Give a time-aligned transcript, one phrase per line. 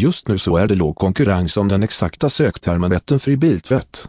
[0.00, 4.08] Just nu så är det låg konkurrens om den exakta söktermen vattenfri biltvätt.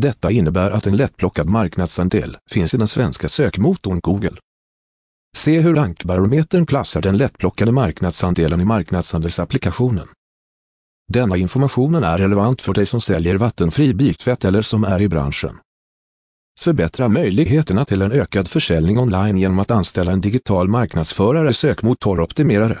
[0.00, 4.36] Detta innebär att en lättplockad marknadsandel finns i den svenska sökmotorn Google.
[5.36, 10.06] Se hur rankbarometern klassar den lättplockade marknadsandelen i marknadsandelsapplikationen.
[11.12, 15.58] Denna informationen är relevant för dig som säljer vattenfri biltvätt eller som är i branschen.
[16.60, 22.80] Förbättra möjligheterna till en ökad försäljning online genom att anställa en digital marknadsförare sökmotoroptimerare.